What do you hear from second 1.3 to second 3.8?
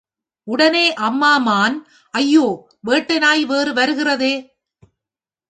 மான் ஐயோ வேட்டை நாய் வேறு